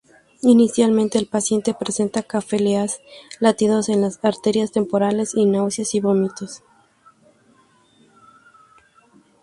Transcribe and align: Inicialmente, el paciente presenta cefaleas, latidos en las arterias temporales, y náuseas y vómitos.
Inicialmente, 0.41 1.19
el 1.19 1.27
paciente 1.27 1.75
presenta 1.75 2.23
cefaleas, 2.23 3.01
latidos 3.39 3.87
en 3.87 4.01
las 4.01 4.19
arterias 4.25 4.71
temporales, 4.71 5.35
y 5.35 5.45
náuseas 5.45 5.93
y 5.93 5.99
vómitos. 5.99 6.63